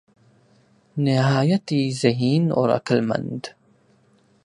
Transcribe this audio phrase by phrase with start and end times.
[0.97, 3.47] نہایت ہی ذہین اور عقل مند